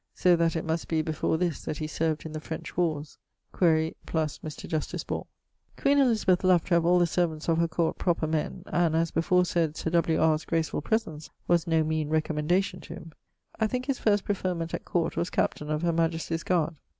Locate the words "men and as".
8.25-9.11